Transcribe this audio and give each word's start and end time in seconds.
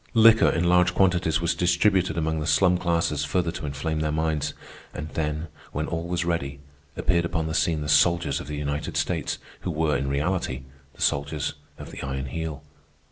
Liquor 0.15 0.49
in 0.49 0.63
large 0.63 0.95
quantities 0.95 1.41
was 1.41 1.53
distributed 1.53 2.17
among 2.17 2.39
the 2.39 2.47
slum 2.47 2.75
classes 2.79 3.23
further 3.23 3.51
to 3.51 3.67
inflame 3.67 3.99
their 3.99 4.11
minds. 4.11 4.55
And 4.95 5.09
then, 5.09 5.47
when 5.73 5.85
all 5.85 6.07
was 6.07 6.25
ready, 6.25 6.59
appeared 6.97 7.23
upon 7.23 7.45
the 7.45 7.53
scene 7.53 7.81
the 7.81 7.87
soldiers 7.87 8.39
of 8.39 8.47
the 8.47 8.57
United 8.57 8.97
States, 8.97 9.37
who 9.59 9.69
were, 9.69 9.95
in 9.95 10.07
reality, 10.09 10.63
the 10.95 11.01
soldiers 11.03 11.53
of 11.77 11.91
the 11.91 12.01
Iron 12.01 12.25
Heel. 12.25 12.63